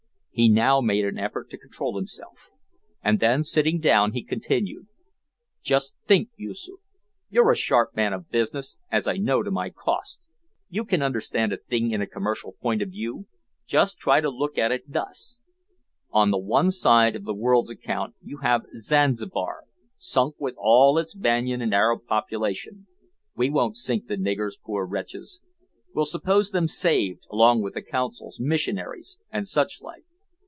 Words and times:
He 0.33 0.47
now 0.49 0.79
made 0.81 1.03
an 1.05 1.19
effort 1.19 1.49
to 1.51 1.57
control 1.57 1.97
himself, 1.97 2.49
and 3.03 3.19
then, 3.19 3.43
sitting 3.43 3.79
down, 3.79 4.13
he 4.13 4.23
continued 4.23 4.87
"Just 5.61 5.93
think, 6.07 6.29
Yoosoof; 6.37 6.79
you're 7.29 7.51
a 7.51 7.55
sharp 7.55 7.95
man 7.97 8.11
of 8.13 8.29
business, 8.31 8.77
as 8.89 9.07
I 9.07 9.17
know 9.17 9.43
to 9.43 9.51
my 9.51 9.69
cost. 9.69 10.19
You 10.69 10.83
can 10.85 11.03
understand 11.03 11.51
a 11.53 11.57
thing 11.57 11.91
in 11.91 12.01
a 12.01 12.07
commercial 12.07 12.53
point 12.53 12.81
of 12.81 12.89
view. 12.89 13.27
Just 13.67 13.99
try 13.99 14.19
to 14.21 14.29
look 14.31 14.57
at 14.57 14.71
it 14.71 14.91
thus: 14.91 15.41
On 16.11 16.31
the 16.31 16.39
one 16.39 16.71
side 16.71 17.15
of 17.15 17.25
the 17.25 17.35
world's 17.35 17.69
account 17.69 18.15
you 18.23 18.37
have 18.37 18.65
Zanzibar 18.77 19.65
sunk 19.97 20.35
with 20.39 20.55
all 20.57 20.97
its 20.97 21.13
Banyan 21.13 21.61
and 21.61 21.73
Arab 21.75 22.05
population; 22.07 22.87
we 23.35 23.49
won't 23.51 23.75
sink 23.77 24.07
the 24.07 24.17
niggers, 24.17 24.55
poor 24.63 24.85
wretches. 24.87 25.39
We'll 25.93 26.05
suppose 26.05 26.49
them 26.51 26.67
saved, 26.69 27.27
along 27.29 27.61
with 27.61 27.73
the 27.75 27.83
consuls, 27.83 28.39
missionaries, 28.39 29.19
and 29.29 29.45
such 29.47 29.81
like. 29.83 30.05